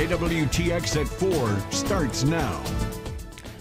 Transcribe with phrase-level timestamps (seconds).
[0.00, 2.64] KWTX at 4 starts now.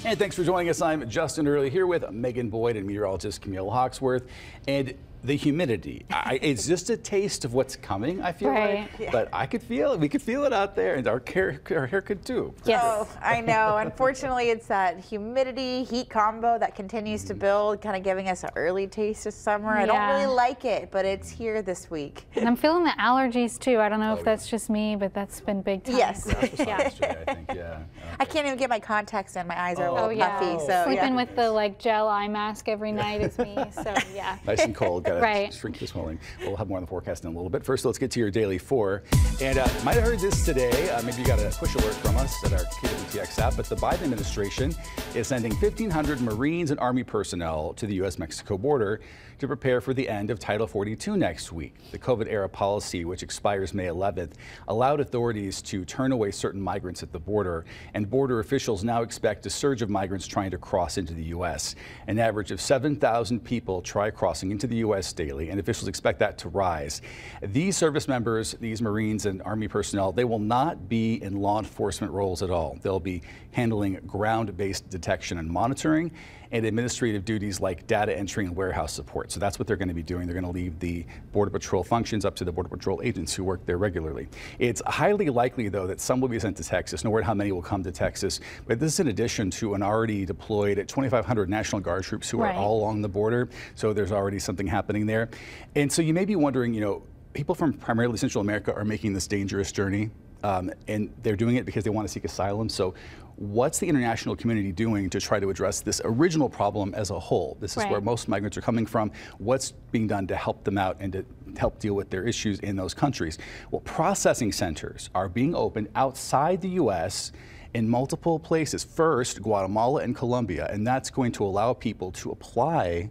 [0.05, 0.81] And thanks for joining us.
[0.81, 4.25] I'm Justin Early here with Megan Boyd and meteorologist Camille Hawksworth.
[4.65, 6.05] And the humidity.
[6.11, 8.21] I, it's just a taste of what's coming.
[8.21, 8.81] I feel right.
[8.81, 9.11] like, yeah.
[9.11, 9.99] but I could feel it.
[9.99, 12.53] We could feel it out there, and our hair, our hair could too.
[12.65, 12.81] Yes.
[12.83, 13.77] Oh, I know.
[13.81, 17.39] Unfortunately, it's that humidity heat combo that continues to mm.
[17.39, 19.75] build, kind of giving us an early taste of summer.
[19.75, 19.83] Yeah.
[19.83, 22.25] I don't really like it, but it's here this week.
[22.35, 23.79] And I'm feeling the allergies too.
[23.79, 25.97] I don't know oh, if that's just me, but that's been big time.
[25.97, 26.27] Yes.
[26.57, 26.77] yeah.
[26.77, 27.53] I, think, yeah.
[27.53, 27.77] Okay.
[28.19, 29.47] I can't even get my contacts in.
[29.47, 30.39] My eyes are oh, a little oh, yeah.
[30.39, 30.65] puffy.
[30.65, 33.57] So sleeping with the like gel eye mask every night is me.
[33.71, 34.37] So yeah.
[34.45, 35.53] Nice and cold got to right.
[35.53, 36.19] shrink the swelling.
[36.41, 37.63] We'll have more on the forecast in a little bit.
[37.63, 39.03] First, let's get to your daily four.
[39.41, 40.89] And uh, you might have heard this today.
[40.89, 43.75] Uh, maybe you got a push alert from us at our KWTX app, but the
[43.75, 44.73] Biden administration
[45.15, 49.01] is sending 1,500 Marines and Army personnel to the U.S.-Mexico border
[49.39, 51.75] to prepare for the end of Title 42 next week.
[51.91, 54.33] The COVID-era policy, which expires May 11th,
[54.67, 59.45] allowed authorities to turn away certain migrants at the border, and border officials now expect
[59.45, 61.75] a surge of migrants trying to cross into the U.S.
[62.07, 65.13] An average of 7,000 people try crossing into the U.S.
[65.13, 67.01] daily, and officials expect that to rise.
[67.41, 72.11] These service members, these Marines and Army personnel, they will not be in law enforcement
[72.11, 72.77] roles at all.
[72.81, 73.21] They'll be
[73.51, 76.11] handling ground-based detection and monitoring
[76.51, 79.31] and administrative duties like data entry and warehouse support.
[79.31, 80.25] So that's what they're going to be doing.
[80.25, 83.43] They're going to leave the Border Patrol functions up to the Border Patrol agents who
[83.43, 84.27] work there regularly.
[84.57, 87.03] It's highly likely, though, that some will be sent to Texas.
[87.03, 88.39] No word how many will come to Texas.
[88.67, 92.55] But this is in addition to an already deployed 2,500 National Guard troops who right.
[92.55, 93.49] are all along the border.
[93.75, 95.29] So there's already something happening there.
[95.75, 99.13] And so you may be wondering, you know, people from primarily Central America are making
[99.13, 100.09] this dangerous journey.
[100.43, 102.69] Um, and they're doing it because they want to seek asylum.
[102.69, 102.93] So
[103.39, 107.57] what's the international community doing to try to address this original problem as a whole?
[107.61, 107.91] This is right.
[107.91, 109.11] where most migrants are coming from.
[109.37, 111.25] What's being done to help them out and to
[111.57, 113.37] help deal with their issues in those countries?
[113.71, 117.31] Well, processing centers are being opened outside the U.S.
[117.73, 118.83] in multiple places.
[118.83, 123.09] First, Guatemala and Colombia, and that's going to allow people to apply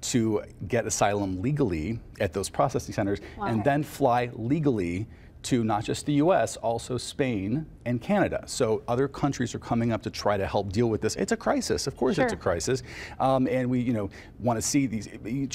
[0.00, 3.46] to get asylum legally at those processing centers wow.
[3.46, 5.06] and then fly legally
[5.44, 8.42] to not just the US, also Spain and Canada.
[8.46, 11.16] So other countries are coming up to try to help deal with this.
[11.16, 12.24] It's a crisis, of course sure.
[12.24, 12.82] it's a crisis.
[13.20, 14.10] Um, and we, you know,
[14.40, 15.08] want to see these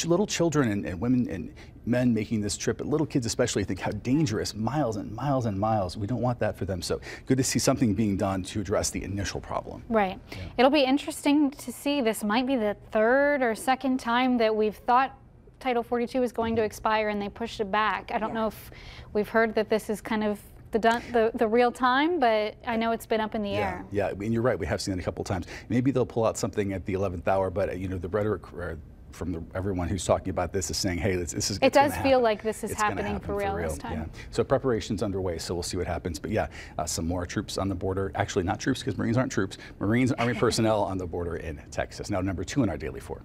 [0.05, 1.53] little children and, and, women and
[1.85, 5.59] men making this trip, but little kids especially think how dangerous, miles and miles and
[5.59, 5.97] miles.
[5.97, 6.81] We don't want that for them.
[6.81, 9.83] So good to see something being done to address the initial problem.
[9.89, 10.19] Right.
[10.31, 10.38] Yeah.
[10.57, 12.01] It'll be interesting to see.
[12.01, 15.17] This might be the third or second time that we've thought
[15.63, 18.12] Title 42 was going to expire and they pushed it back.
[18.13, 18.41] I don't yeah.
[18.41, 18.72] know if
[19.13, 20.38] we've heard that this is kind of
[20.72, 23.85] the, the, the real time, but I know it's been up in the yeah, air.
[23.90, 24.59] Yeah, and you're right.
[24.59, 25.46] We have seen it a couple times.
[25.69, 28.75] Maybe they'll pull out something at the 11th hour, but you know the rhetoric uh,
[29.13, 31.59] from the, everyone who's talking about this is saying, hey, this, this is.
[31.62, 33.94] It does feel like this is happening happen for, real for, real this time.
[34.00, 34.22] Yeah.
[34.31, 35.38] So preparations underway.
[35.38, 36.19] So we'll see what happens.
[36.19, 36.47] But yeah,
[36.78, 38.12] uh, some more troops on the border.
[38.16, 39.59] Actually, not troops because Marines aren't troops.
[39.79, 42.09] Marines, Army personnel on the border in Texas.
[42.09, 43.22] Now, number two in our daily four.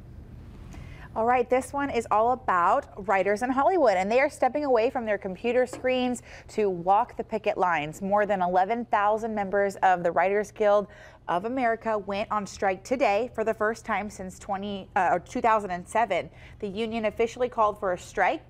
[1.19, 4.89] All right, this one is all about writers in Hollywood, and they are stepping away
[4.89, 8.01] from their computer screens to walk the picket lines.
[8.01, 10.87] More than 11,000 members of the Writers Guild
[11.27, 16.31] of America went on strike today for the first time since 20, uh, 2007.
[16.61, 18.43] The union officially called for a strike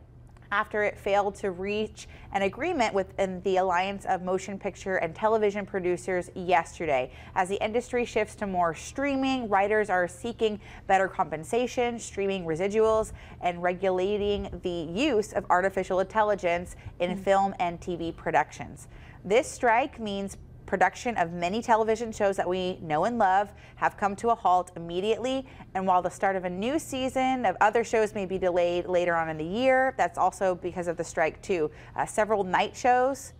[0.50, 5.66] after it failed to reach an agreement with the Alliance of Motion Picture and Television
[5.66, 7.10] Producers yesterday.
[7.34, 13.62] As the industry shifts to more streaming, writers are seeking better compensation, streaming residuals, and
[13.62, 17.22] regulating the use of artificial intelligence in mm-hmm.
[17.22, 18.88] film and TV productions.
[19.24, 20.36] This strike means
[20.68, 24.70] Production of many television shows that we know and love have come to a halt
[24.76, 25.46] immediately.
[25.74, 29.16] And while the start of a new season of other shows may be delayed later
[29.16, 31.70] on in the year, that's also because of the strike too.
[31.96, 33.32] Uh, several night shows,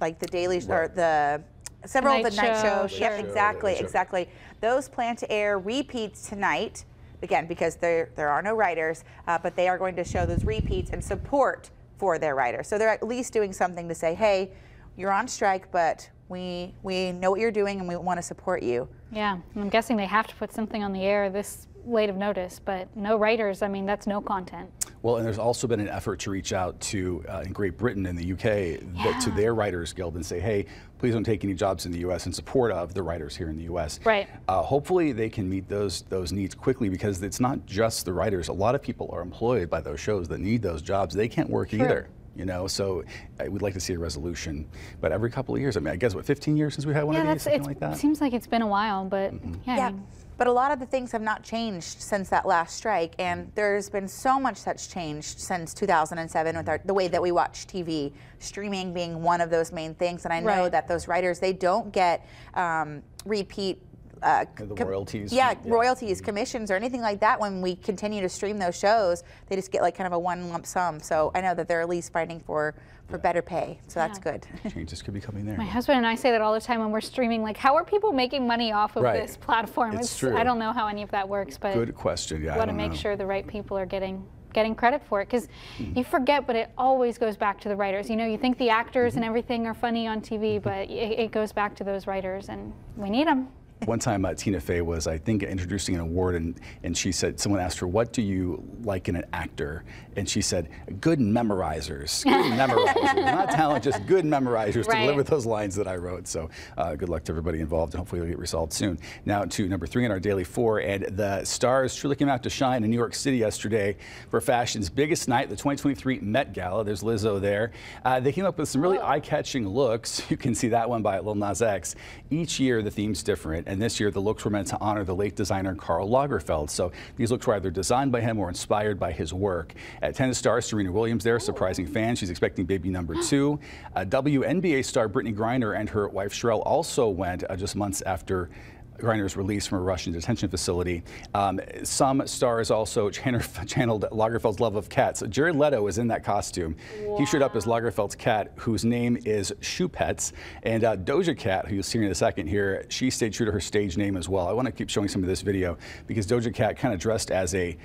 [0.00, 0.70] like the Daily right.
[0.70, 1.42] or the
[1.86, 2.90] several of the night shows.
[2.92, 3.00] Sure.
[3.00, 3.84] Yep, exactly, sure.
[3.84, 4.30] exactly.
[4.62, 6.86] Those plan to air repeats tonight.
[7.22, 10.46] Again, because there there are no writers, uh, but they are going to show those
[10.46, 11.68] repeats and support
[11.98, 12.68] for their writers.
[12.68, 14.52] So they're at least doing something to say, hey,
[14.96, 18.62] you're on strike, but we we know what you're doing and we want to support
[18.62, 18.88] you.
[19.12, 22.60] Yeah, I'm guessing they have to put something on the air this late of notice,
[22.64, 23.62] but no writers.
[23.62, 24.70] I mean, that's no content.
[25.02, 28.04] Well, and there's also been an effort to reach out to uh, in Great Britain
[28.04, 29.18] and the UK yeah.
[29.20, 30.66] to their Writers Guild and say, hey,
[30.98, 32.26] please don't take any jobs in the U.S.
[32.26, 33.98] in support of the writers here in the U.S.
[34.04, 34.28] Right.
[34.46, 38.48] Uh, hopefully, they can meet those those needs quickly because it's not just the writers.
[38.48, 41.14] A lot of people are employed by those shows that need those jobs.
[41.14, 41.82] They can't work True.
[41.82, 42.08] either
[42.40, 43.04] you know so
[43.38, 44.66] I would like to see a resolution
[45.02, 47.04] but every couple of years i mean i guess what 15 years since we had
[47.04, 49.54] one yeah, of these something like that seems like it's been a while but mm-hmm.
[49.66, 49.86] yeah, yeah.
[49.88, 50.06] I mean,
[50.40, 53.90] but a lot of the things have not changed since that last strike, and there's
[53.90, 58.10] been so much that's changed since 2007 with our, the way that we watch TV,
[58.38, 60.24] streaming being one of those main things.
[60.24, 60.72] And I know right.
[60.72, 63.82] that those writers they don't get um, repeat
[64.22, 65.32] uh, the royalties.
[65.32, 66.24] Yeah, yeah, royalties, mm-hmm.
[66.24, 67.40] commissions, or anything like that.
[67.40, 70.48] When we continue to stream those shows, they just get like kind of a one
[70.48, 71.00] lump sum.
[71.00, 72.74] So I know that they're at least fighting for
[73.08, 73.22] for yeah.
[73.22, 73.78] better pay.
[73.88, 74.06] So yeah.
[74.06, 74.46] that's good.
[74.72, 75.56] Changes could be coming there.
[75.56, 77.42] My husband and I say that all the time when we're streaming.
[77.42, 79.20] Like, how are people making money off of right.
[79.20, 79.94] this platform?
[79.94, 80.36] It's, it's, true.
[80.36, 82.42] I don't know how any of that works, but good question.
[82.42, 82.96] Yeah, want to make know.
[82.96, 85.46] sure the right people are getting getting credit for it because
[85.78, 85.96] mm.
[85.96, 88.10] you forget, but it always goes back to the writers.
[88.10, 89.18] You know, you think the actors mm-hmm.
[89.18, 90.64] and everything are funny on TV, mm-hmm.
[90.64, 93.48] but it, it, goes back to those writers, and we need them
[93.86, 97.40] one time uh, Tina Fey was, I think, introducing an award, and, and she said,
[97.40, 99.84] someone asked her, what do you like in an actor?
[100.16, 100.68] And she said,
[101.00, 102.24] good memorizers.
[102.24, 103.14] Good memorizers.
[103.16, 105.00] Not talent, just good memorizers right.
[105.00, 106.28] to deliver those lines that I wrote.
[106.28, 108.98] So uh, good luck to everybody involved, and hopefully it'll get resolved soon.
[109.24, 112.50] Now to number three in our Daily Four, and the stars truly came out to
[112.50, 113.96] shine in New York City yesterday
[114.30, 116.84] for fashion's biggest night, the 2023 Met Gala.
[116.84, 117.72] There's Lizzo there.
[118.04, 120.22] Uh, they came up with some really eye-catching looks.
[120.30, 121.96] You can see that one by Lil Nas X.
[122.30, 125.14] Each year, the theme's different and this year the looks were meant to honor the
[125.14, 126.70] late designer Karl Lagerfeld.
[126.70, 129.74] So these looks were either designed by him or inspired by his work.
[130.02, 132.18] At tennis star Serena Williams there, surprising fans.
[132.18, 133.60] She's expecting baby number two.
[133.94, 138.50] Uh, WNBA star Brittney Griner and her wife Cherelle also went uh, just months after
[139.00, 141.02] Griner's release from a Russian detention facility.
[141.34, 145.22] Um, some stars also channeled Lagerfeld's love of cats.
[145.28, 146.76] Jared Leto is in that costume.
[147.02, 147.18] Wow.
[147.18, 150.32] He showed up as Lagerfeld's cat, whose name is Choupette.
[150.62, 153.52] And uh, Doja Cat, who you'll see in a second here, she stayed true to
[153.52, 154.46] her stage name as well.
[154.46, 157.30] I want to keep showing some of this video because Doja Cat kind of dressed
[157.30, 157.76] as a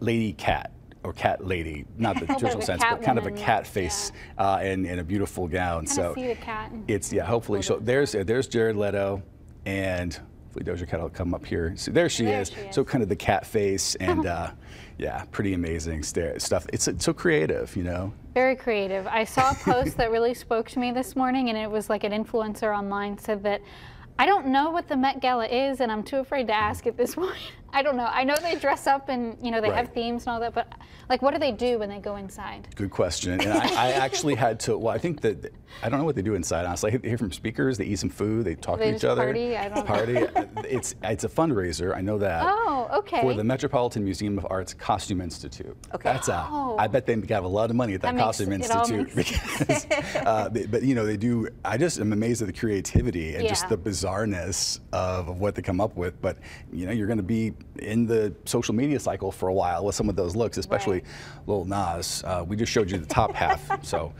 [0.00, 0.72] lady cat
[1.02, 4.44] or cat lady, not the traditional sense, but kind of a cat face yeah.
[4.44, 5.86] uh, and, and, a beautiful gown.
[5.86, 6.14] so
[6.88, 7.24] it's yeah.
[7.24, 9.22] Hopefully, so there's there's Jared Leto,
[9.64, 10.18] and
[10.52, 11.74] Hopefully Doja Cat will come up here.
[11.76, 12.50] So there she, there is.
[12.50, 12.74] she is.
[12.74, 14.50] So kind of the cat face and uh,
[14.98, 16.66] yeah, pretty amazing stuff.
[16.72, 18.12] It's, it's so creative, you know.
[18.34, 19.06] Very creative.
[19.06, 22.02] I saw a post that really spoke to me this morning and it was like
[22.02, 23.60] an influencer online said that
[24.18, 26.96] I don't know what the Met Gala is and I'm too afraid to ask at
[26.96, 27.36] this point.
[27.72, 28.06] I don't know.
[28.06, 29.76] I know they dress up and you know they right.
[29.76, 30.72] have themes and all that, but
[31.08, 32.68] like, what do they do when they go inside?
[32.76, 33.40] Good question.
[33.40, 34.78] And I, I, actually had to.
[34.78, 35.52] Well, I think that
[35.82, 36.66] I don't know what they do inside.
[36.66, 37.78] Honestly, I hear from speakers.
[37.78, 38.44] They eat some food.
[38.44, 39.24] They talk they to each other.
[39.24, 39.56] Party.
[39.56, 40.12] I don't party.
[40.14, 40.48] Know.
[40.70, 41.94] it's it's a fundraiser.
[41.94, 42.42] I know that.
[42.46, 43.20] Oh, okay.
[43.20, 45.76] For the Metropolitan Museum of Art's Costume Institute.
[45.94, 46.12] Okay.
[46.12, 46.46] That's a.
[46.50, 46.76] Oh.
[46.78, 49.86] I bet they have a lot of money at that, that Costume Institute because.
[50.16, 51.48] uh, they, but you know they do.
[51.64, 53.50] I just am amazed at the creativity and yeah.
[53.50, 56.20] just the bizarreness of, of what they come up with.
[56.20, 56.38] But
[56.72, 59.94] you know you're going to be in the social media cycle for a while with
[59.94, 61.46] some of those looks, especially right.
[61.46, 62.22] Lil Nas.
[62.24, 64.12] Uh, we just showed you the top half, so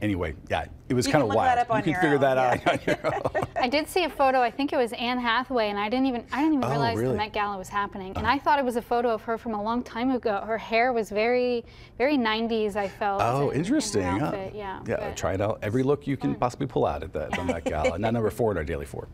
[0.00, 1.58] anyway, yeah, it was kind of wild.
[1.58, 2.20] you can figure own.
[2.20, 2.52] that yeah.
[2.52, 3.41] out on your own.
[3.62, 4.40] I did see a photo.
[4.40, 6.98] I think it was Anne Hathaway, and I didn't even I didn't even oh, realize
[6.98, 7.12] really?
[7.12, 8.12] the Met Gala was happening.
[8.16, 10.42] And uh, I thought it was a photo of her from a long time ago.
[10.44, 11.64] Her hair was very,
[11.96, 12.74] very 90s.
[12.74, 13.22] I felt.
[13.22, 14.02] Oh, in, interesting.
[14.02, 14.36] In huh?
[14.52, 14.80] Yeah.
[14.84, 15.14] Yeah.
[15.14, 15.60] Try it out.
[15.62, 17.98] Every look you can possibly pull out at the, the Met Gala.
[18.00, 19.06] Not number four in our daily four.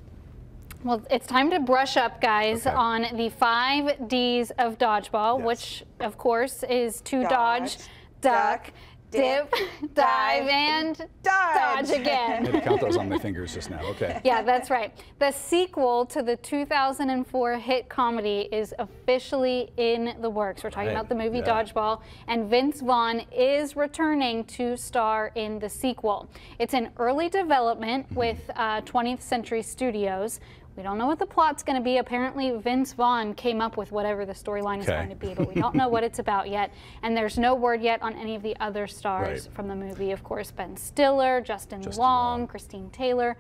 [0.83, 2.75] Well, it's time to brush up, guys, okay.
[2.75, 5.47] on the five D's of dodgeball, yes.
[5.47, 7.89] which, of course, is to dodge, dodge
[8.23, 8.73] duck,
[9.11, 12.47] duck, dip, dive, and dodge, dodge again.
[12.47, 13.81] I had to count those on my fingers just now.
[13.83, 14.21] Okay.
[14.25, 14.93] Yeah, that's right.
[15.19, 20.65] The sequel to the 2004 hit comedy is officially in the works.
[20.65, 20.93] We're talking right.
[20.93, 21.63] about the movie yeah.
[21.63, 26.29] Dodgeball, and Vince Vaughn is returning to star in the sequel.
[26.59, 28.21] It's in early development mm -hmm.
[28.21, 30.41] with uh, 20th Century Studios.
[30.79, 31.97] We don't know what the plot's going to be.
[31.97, 34.83] Apparently, Vince Vaughn came up with whatever the storyline okay.
[34.83, 36.73] is going to be, but we don't know what it's about yet.
[37.03, 39.55] And there's no word yet on any of the other stars right.
[39.55, 40.13] from the movie.
[40.13, 43.37] Of course, Ben Stiller, Justin, Justin Long, Long, Christine Taylor.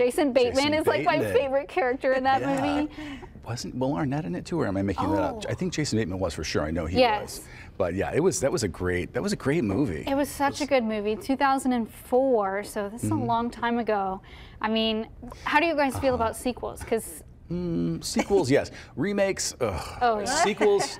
[0.00, 1.04] Jason Bateman Jason is Bateman.
[1.04, 2.86] like my favorite character in that yeah.
[2.86, 2.94] movie.
[3.44, 5.16] Wasn't Will Arnett in it too, or am I making oh.
[5.16, 5.44] that up?
[5.46, 5.50] Oh.
[5.50, 6.62] I think Jason Bateman was for sure.
[6.62, 7.40] I know he yes.
[7.40, 7.48] was.
[7.76, 10.04] But yeah, it was that was a great that was a great movie.
[10.06, 11.16] It was such it was, a good movie.
[11.16, 13.16] 2004, so this is mm -hmm.
[13.16, 13.28] a mm-hmm.
[13.28, 14.22] long time ago.
[14.62, 15.06] I mean,
[15.44, 16.80] how do you guys feel uh, about sequels?
[16.80, 18.70] Because Mm, sequels, yes.
[18.96, 19.98] Remakes, ugh.
[20.00, 20.24] Oh.
[20.24, 20.98] Sequels,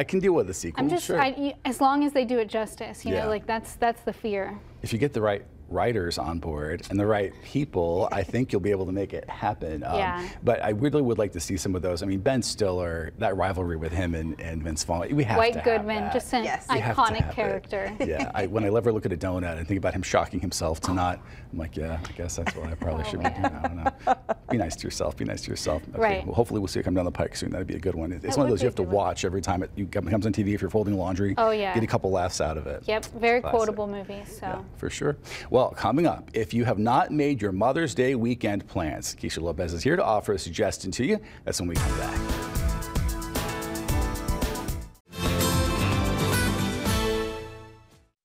[0.00, 0.82] I can deal with the sequel.
[0.82, 1.20] I'm just, sure.
[1.20, 3.24] I, as long as they do it justice, you yeah.
[3.24, 4.58] know, like that's that's the fear.
[4.82, 8.60] If you get the right writers on board and the right people, I think you'll
[8.60, 9.82] be able to make it happen.
[9.84, 10.28] Um, yeah.
[10.44, 12.02] But I really would like to see some of those.
[12.02, 15.54] I mean, Ben Stiller, that rivalry with him and, and Vince Vaughn, we have White
[15.54, 16.66] to Goodman, have just an yes.
[16.68, 17.94] iconic character.
[17.98, 18.08] It.
[18.08, 20.80] Yeah, I, when I ever look at a donut and think about him shocking himself
[20.82, 21.20] to not,
[21.52, 23.32] I'm like, yeah, I guess that's what I probably oh, should man.
[23.32, 23.54] be doing.
[23.54, 24.34] I don't know.
[24.50, 25.16] Be nice to yourself.
[25.16, 25.82] Be nice to yourself.
[25.90, 26.00] Okay.
[26.00, 26.26] Right.
[26.26, 27.50] Well, hopefully we'll see it come down the pike soon.
[27.50, 28.12] That'd be a good one.
[28.12, 30.32] It's that one of those you have to watch every time it, you, comes on
[30.32, 31.34] TV if you're folding laundry.
[31.36, 31.74] Oh yeah.
[31.74, 32.84] Get a couple laughs out of it.
[32.86, 33.06] Yep.
[33.06, 34.22] Very quotable movie.
[34.24, 34.46] So.
[34.46, 35.16] Yeah, for sure.
[35.50, 39.72] Well, coming up, if you have not made your Mother's Day weekend plans, Keisha Lopez
[39.72, 41.18] is here to offer a suggestion to you.
[41.44, 42.20] That's when we come back.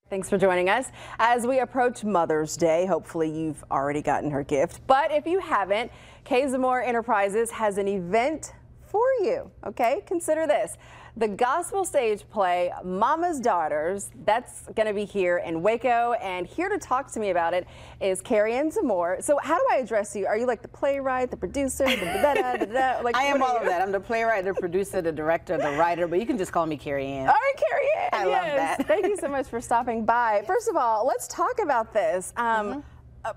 [0.10, 0.90] Thanks for joining us.
[1.20, 4.86] As we approach Mother's Day, hopefully you've already gotten her gift.
[4.86, 5.90] But if you haven't,
[6.26, 8.52] Kay Zamore Enterprises has an event
[8.88, 9.50] for you.
[9.66, 10.76] Okay, consider this.
[11.18, 16.13] The gospel stage play Mama's Daughters, that's going to be here in Waco.
[16.13, 17.68] And here to talk to me about it
[18.00, 19.22] is Kerry Ann Zamore.
[19.22, 20.25] So, how do I address you?
[20.25, 23.01] Are you like the playwright, the producer, the da da da da?
[23.01, 23.82] Like, I am all of that.
[23.82, 26.77] I'm the playwright, the producer, the director, the writer, but you can just call me
[26.77, 27.27] Kerry Ann.
[27.27, 28.10] All right, Kerry Ann.
[28.13, 28.48] I yes.
[28.48, 28.88] love that.
[28.88, 30.44] Thank you so much for stopping by.
[30.48, 32.32] First of all, let's talk about this.
[32.38, 32.82] Um, mm -hmm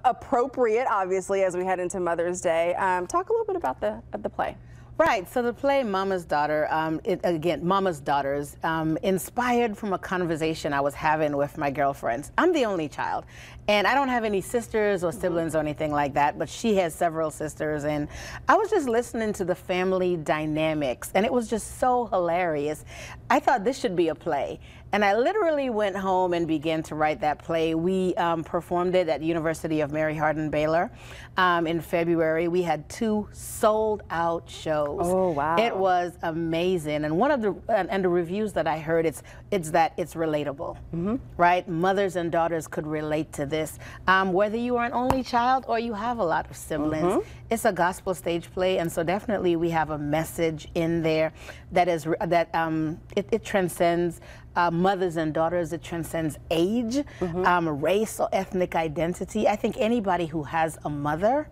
[0.04, 2.74] appropriate, obviously, as we head into Mother's Day.
[2.74, 4.56] Um, talk a little bit about the the play.
[4.96, 5.28] Right.
[5.28, 10.72] So the play Mama's Daughter, um, it, again, Mama's Daughters, um, inspired from a conversation
[10.72, 12.30] I was having with my girlfriends.
[12.38, 13.24] I'm the only child,
[13.66, 15.56] and I don't have any sisters or siblings mm -hmm.
[15.56, 18.08] or anything like that, but she has several sisters, and
[18.48, 22.84] I was just listening to the family dynamics, and it was just so hilarious.
[23.30, 24.58] I thought this should be a play.
[24.94, 27.74] And I literally went home and began to write that play.
[27.74, 30.88] We um, performed it at the University of Mary Hardin Baylor
[31.36, 32.46] um, in February.
[32.46, 35.00] We had two sold out shows.
[35.02, 35.56] Oh wow!
[35.58, 37.04] It was amazing.
[37.04, 40.76] And one of the and the reviews that I heard it's it's that it's relatable,
[40.92, 41.18] mm -hmm.
[41.36, 41.68] right?
[41.68, 45.78] Mothers and daughters could relate to this, um, whether you are an only child or
[45.78, 47.14] you have a lot of siblings.
[47.14, 47.50] Mm -hmm.
[47.50, 51.32] It's a gospel stage play, and so definitely we have a message in there
[51.72, 54.20] that is that um, it, it transcends
[54.56, 55.72] uh, mothers and daughters.
[55.72, 57.58] It transcends age, mm -hmm.
[57.58, 59.40] um, race, or ethnic identity.
[59.54, 61.46] I think anybody who has a mother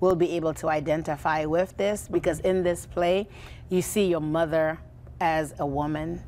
[0.00, 3.26] will be able to identify with this because in this play,
[3.68, 4.78] you see your mother
[5.20, 6.20] as a woman,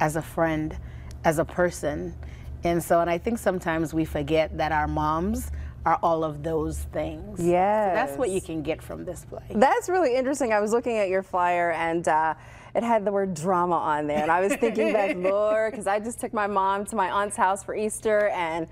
[0.00, 0.76] as a friend,
[1.24, 2.14] as a person.
[2.64, 5.50] And so, and I think sometimes we forget that our moms
[5.86, 7.40] are all of those things.
[7.40, 7.90] Yeah.
[7.90, 9.44] So that's what you can get from this play.
[9.50, 10.52] That's really interesting.
[10.52, 12.34] I was looking at your flyer and uh,
[12.74, 14.18] it had the word drama on there.
[14.22, 17.36] And I was thinking back, Lord, because I just took my mom to my aunt's
[17.36, 18.66] house for Easter and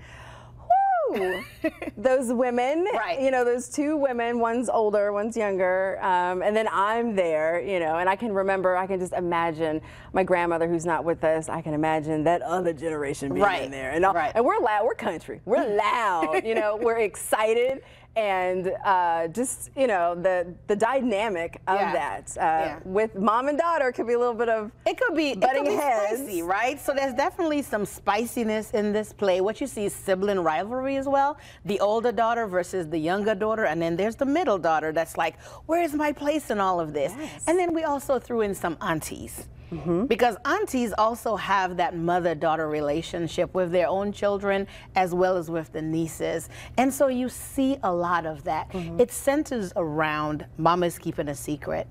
[1.97, 3.19] those women, right.
[3.19, 7.79] you know, those two women, one's older, one's younger, um, and then I'm there, you
[7.79, 9.81] know, and I can remember, I can just imagine
[10.13, 13.63] my grandmother who's not with us, I can imagine that other generation being right.
[13.63, 13.91] in there.
[13.91, 14.31] And, all, right.
[14.35, 17.83] and we're loud, we're country, we're loud, you know, we're excited,
[18.17, 21.93] and uh, just you know the the dynamic of yeah.
[21.93, 22.79] that uh, yeah.
[22.83, 25.69] with mom and daughter could be a little bit of it could be butting it
[25.69, 26.79] could heads, spicy, right?
[26.79, 29.39] So there's definitely some spiciness in this play.
[29.39, 31.37] What you see is sibling rivalry as well.
[31.65, 35.39] The older daughter versus the younger daughter, and then there's the middle daughter that's like,
[35.67, 37.13] where's my place in all of this?
[37.17, 37.43] Yes.
[37.47, 39.47] And then we also threw in some aunties.
[39.71, 40.07] Mm -hmm.
[40.07, 45.49] Because aunties also have that mother daughter relationship with their own children as well as
[45.49, 46.49] with the nieces.
[46.77, 48.73] And so you see a lot of that.
[48.73, 49.01] Mm -hmm.
[49.01, 51.87] It centers around mama's keeping a secret.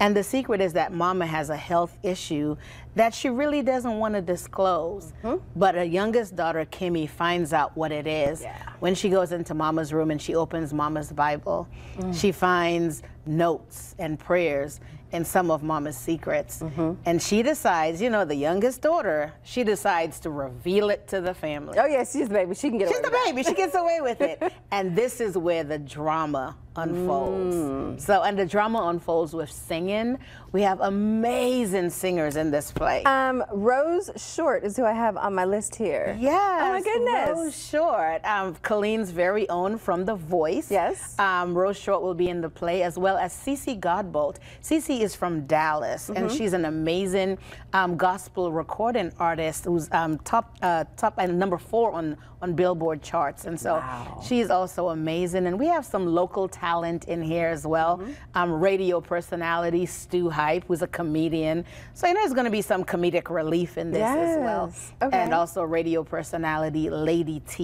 [0.00, 2.56] And the secret is that mama has a health issue
[2.94, 5.12] that she really doesn't want to disclose.
[5.22, 5.40] Mm -hmm.
[5.56, 8.54] But her youngest daughter, Kimmy, finds out what it is yeah.
[8.80, 11.66] when she goes into mama's room and she opens mama's Bible.
[11.98, 12.14] Mm.
[12.14, 14.80] She finds notes and prayers
[15.14, 16.60] and some of Mama's secrets.
[16.60, 16.96] Mm -hmm.
[17.06, 21.34] And she decides, you know, the youngest daughter, she decides to reveal it to the
[21.34, 21.78] family.
[21.78, 22.54] Oh, yes, she's the baby.
[22.54, 22.96] She can get away.
[22.96, 23.42] she's the baby.
[23.42, 24.52] She gets away with it.
[24.76, 27.56] and this is where the drama unfolds.
[27.56, 28.00] Mm.
[28.00, 30.18] So, and the drama unfolds with singing.
[30.52, 32.83] We have amazing singers in this play.
[33.06, 36.16] Um, Rose Short is who I have on my list here.
[36.18, 36.60] Yes.
[36.62, 37.30] Oh my goodness.
[37.30, 40.70] Rose Short, um, Killeen's very own from The Voice.
[40.70, 41.18] Yes.
[41.18, 44.36] Um, Rose Short will be in the play as well as Cece Godbolt.
[44.62, 46.16] Cece is from Dallas mm -hmm.
[46.16, 46.36] and mm-hmm.
[46.36, 47.38] she's an amazing
[47.72, 53.02] um, gospel recording artist who's um, top uh, top and number four on on Billboard
[53.02, 53.46] charts.
[53.46, 54.22] And so wow.
[54.26, 55.46] she's also amazing.
[55.46, 57.96] And we have some local talent in here as well.
[57.96, 58.42] Mm -hmm.
[58.42, 61.64] um, radio personality Stu Hype, who's a comedian.
[61.94, 64.28] So you know there's going to be some comedic relief in this yes.
[64.28, 64.64] as well.
[65.06, 65.22] Okay.
[65.22, 67.56] And also radio personality Lady T.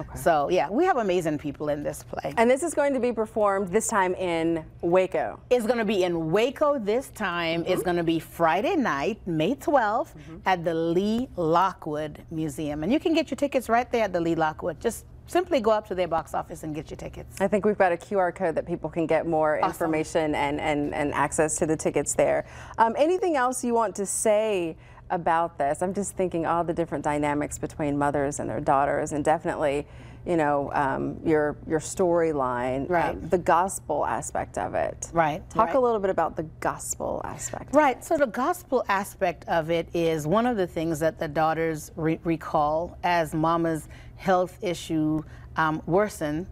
[0.00, 0.18] Okay.
[0.24, 2.28] So yeah, we have amazing people in this play.
[2.38, 4.46] And this is going to be performed this time in
[4.94, 5.26] Waco.
[5.54, 7.58] It's going to be in Waco this time.
[7.58, 7.72] Mm -hmm.
[7.72, 10.52] It's going to be Friday night, May 12th, mm -hmm.
[10.52, 11.20] at the Lee
[11.56, 12.78] Lockwood Museum.
[12.82, 14.80] And you can get your tickets right there at the Lee Lockwood.
[14.80, 17.40] Just simply go up to their box office and get your tickets.
[17.40, 19.70] I think we've got a QR code that people can get more awesome.
[19.70, 22.44] information and, and, and access to the tickets there.
[22.78, 24.76] Um, anything else you want to say
[25.10, 25.82] about this?
[25.82, 29.86] I'm just thinking all the different dynamics between mothers and their daughters, and definitely,
[30.26, 33.30] you know, um, your your storyline, uh, right?
[33.30, 35.48] the gospel aspect of it, right?
[35.50, 35.76] Talk right.
[35.76, 37.74] a little bit about the gospel aspect.
[37.74, 38.04] Right.
[38.04, 42.18] So the gospel aspect of it is one of the things that the daughters re
[42.24, 45.22] recall as Mama's health issue
[45.56, 46.46] um, worsen.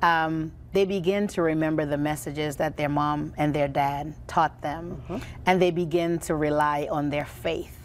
[0.00, 4.90] Um, they begin to remember the messages that their mom and their dad taught them,
[4.90, 5.22] mm -hmm.
[5.46, 7.77] and they begin to rely on their faith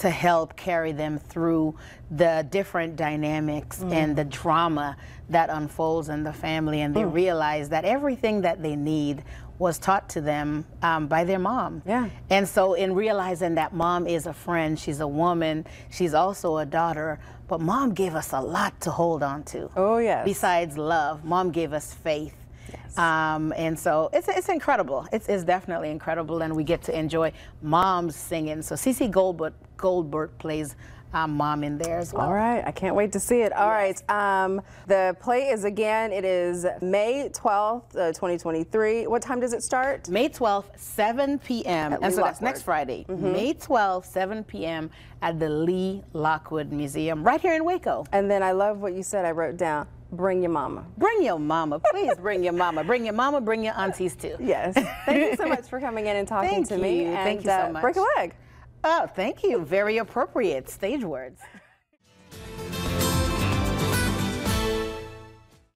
[0.00, 1.74] to help carry them through
[2.10, 3.92] the different dynamics mm.
[3.92, 4.96] and the drama
[5.28, 6.80] that unfolds in the family.
[6.80, 7.12] And they mm.
[7.12, 9.22] realize that everything that they need
[9.58, 11.82] was taught to them um, by their mom.
[11.84, 12.08] Yeah.
[12.30, 16.64] And so, in realizing that mom is a friend, she's a woman, she's also a
[16.64, 19.70] daughter, but mom gave us a lot to hold on to.
[19.76, 20.24] Oh, yes.
[20.24, 22.39] Besides love, mom gave us faith.
[22.96, 25.06] Um, and so it's, it's incredible.
[25.12, 28.62] It's, it's definitely incredible, and we get to enjoy moms singing.
[28.62, 30.76] So Cece Goldberg, Goldberg plays
[31.12, 32.26] um, mom in there as well.
[32.26, 33.52] All right, I can't wait to see it.
[33.52, 34.02] All yes.
[34.08, 39.06] right, um, the play is again, it is May 12th, uh, 2023.
[39.06, 40.08] What time does it start?
[40.08, 41.98] May 12th, 7 p.m.
[42.00, 43.04] And so that's next Friday.
[43.08, 43.32] Mm -hmm.
[43.32, 44.90] May 12th, 7 p.m.
[45.22, 48.04] at the Lee Lockwood Museum right here in Waco.
[48.12, 49.86] And then I love what you said, I wrote down.
[50.12, 50.84] Bring your mama.
[50.98, 51.78] Bring your mama.
[51.78, 52.82] Please bring your mama.
[52.82, 54.36] Bring your mama, bring your aunties too.
[54.40, 54.74] Yes.
[55.06, 56.82] Thank you so much for coming in and talking Thank to you.
[56.82, 57.04] me.
[57.04, 57.82] Thank and, you so uh, much.
[57.82, 58.34] Break a leg.
[58.82, 59.62] Oh, thank you.
[59.64, 61.40] Very appropriate stage words.